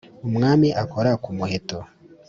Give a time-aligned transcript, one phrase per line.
[0.27, 1.79] umwami akora ku muheto